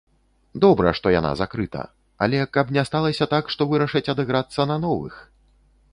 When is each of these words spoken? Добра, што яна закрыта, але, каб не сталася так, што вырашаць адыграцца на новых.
Добра, 0.63 0.93
што 0.99 1.11
яна 1.15 1.33
закрыта, 1.41 1.83
але, 2.27 2.39
каб 2.57 2.73
не 2.77 2.83
сталася 2.89 3.29
так, 3.37 3.45
што 3.57 3.61
вырашаць 3.75 4.07
адыграцца 4.15 4.61
на 4.73 4.77
новых. 4.87 5.25